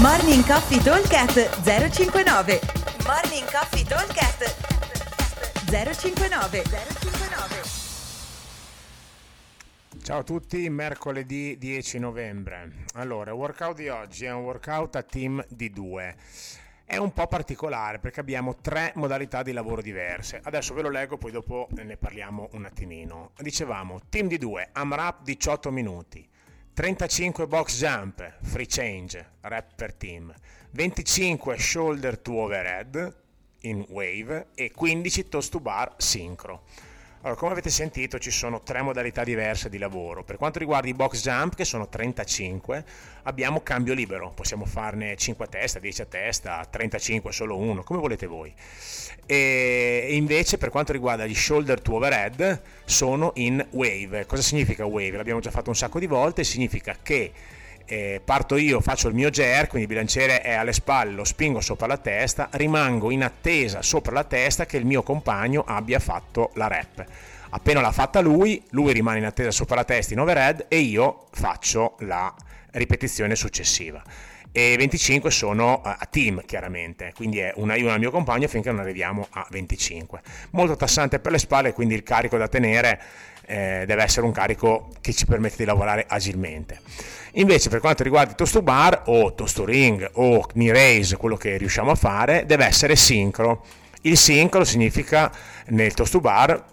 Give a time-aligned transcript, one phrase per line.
[0.00, 2.60] Morning Coffee Talkcast 059
[3.06, 4.44] Morning Coffee Talkcast
[5.70, 7.62] 059 059
[10.02, 12.84] Ciao a tutti, mercoledì 10 novembre.
[12.94, 16.14] Allora, il workout di oggi è un workout a team di due.
[16.84, 20.40] È un po' particolare perché abbiamo tre modalità di lavoro diverse.
[20.42, 23.30] Adesso ve lo leggo, poi dopo ne parliamo un attimino.
[23.38, 26.28] Dicevamo, team di due, AMRAP 18 minuti.
[26.78, 30.30] 35 box jump, free change, rep per team,
[30.72, 33.14] 25 shoulder to overhead
[33.60, 36.64] in wave e 15 toast to bar sincro.
[37.26, 40.22] Allora, come avete sentito ci sono tre modalità diverse di lavoro.
[40.22, 42.84] Per quanto riguarda i box jump, che sono 35,
[43.24, 44.30] abbiamo cambio libero.
[44.30, 48.54] Possiamo farne 5 a testa, 10 a testa, 35 solo uno, come volete voi.
[49.26, 54.24] E invece per quanto riguarda gli shoulder to overhead, sono in wave.
[54.26, 55.16] Cosa significa wave?
[55.16, 57.32] L'abbiamo già fatto un sacco di volte, significa che
[57.86, 61.60] eh, parto io, faccio il mio jerk, quindi il bilanciere è alle spalle, lo spingo
[61.60, 66.50] sopra la testa, rimango in attesa sopra la testa che il mio compagno abbia fatto
[66.54, 67.04] la rep.
[67.50, 71.26] Appena l'ha fatta lui, lui rimane in attesa sopra la testa in overhead e io
[71.30, 72.34] faccio la
[72.72, 74.02] ripetizione successiva.
[74.56, 78.70] E 25 sono a team chiaramente, quindi è una io e una mio compagno finché
[78.70, 80.22] non arriviamo a 25.
[80.52, 82.98] Molto tassante per le spalle, quindi il carico da tenere
[83.44, 86.80] eh, deve essere un carico che ci permette di lavorare agilmente.
[87.32, 91.58] Invece per quanto riguarda il toast bar o toast ring o knee raise, quello che
[91.58, 93.62] riusciamo a fare, deve essere sincro.
[94.00, 95.30] Il sincro significa
[95.66, 96.64] nel toast bar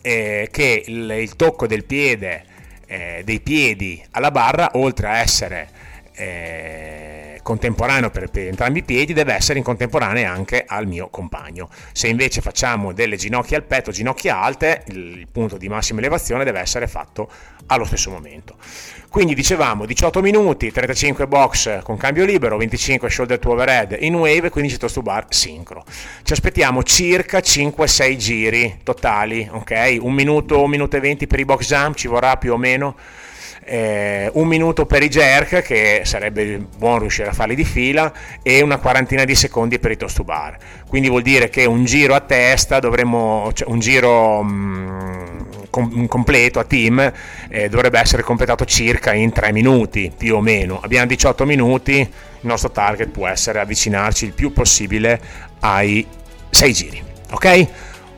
[0.00, 2.42] eh, che il, il, tocco del piede,
[2.86, 5.84] eh, dei piedi alla barra, oltre a essere
[6.16, 11.68] eh, contemporaneo per, per, entrambi i piedi deve essere in contemporanea anche al mio compagno.
[11.92, 16.44] Se invece facciamo delle ginocchia al petto, ginocchia alte, il, il punto di massima elevazione
[16.44, 17.30] deve essere fatto
[17.66, 18.56] allo stesso momento.
[19.08, 24.48] Quindi dicevamo 18 minuti, 35 box con cambio libero, 25 shoulder to overhead in wave
[24.48, 25.84] e 15 toast to bar sincro.
[26.22, 29.98] Ci aspettiamo circa 5-6 giri totali, ok?
[30.00, 32.96] Un minuto, un minuto e 20 per i box jump, ci vorrà più o meno
[33.66, 38.12] eh, un minuto per i jerk, che sarebbe buono riuscire a farli di fila,
[38.42, 40.56] e una quarantina di secondi per i toast to bar.
[40.88, 46.60] Quindi vuol dire che un giro a testa dovremmo, cioè un giro mh, com- completo
[46.60, 47.12] a team
[47.48, 50.80] eh, dovrebbe essere completato circa in 3 minuti più o meno.
[50.80, 52.08] Abbiamo 18 minuti, il
[52.40, 55.20] nostro target può essere avvicinarci il più possibile
[55.60, 56.06] ai
[56.50, 57.02] 6 giri.
[57.32, 57.68] Ok?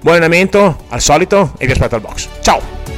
[0.00, 2.28] Buon allenamento al solito e vi aspetto al box.
[2.41, 2.97] Ciao!